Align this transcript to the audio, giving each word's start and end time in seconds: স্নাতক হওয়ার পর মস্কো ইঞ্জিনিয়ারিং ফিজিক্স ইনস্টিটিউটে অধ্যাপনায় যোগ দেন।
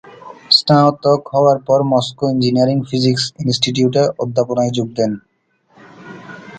স্নাতক 0.49 1.21
হওয়ার 1.33 1.57
পর 1.67 1.79
মস্কো 1.91 2.25
ইঞ্জিনিয়ারিং 2.29 2.77
ফিজিক্স 2.89 3.23
ইনস্টিটিউটে 3.43 4.03
অধ্যাপনায় 4.23 4.71
যোগ 4.77 4.87
দেন। 4.97 5.11